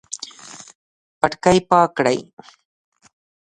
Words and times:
پټکی 1.19 1.57
پاک 1.69 1.89
کړئ 1.97 2.19